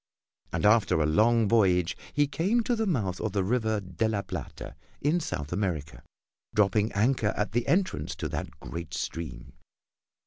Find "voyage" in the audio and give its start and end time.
1.47-1.95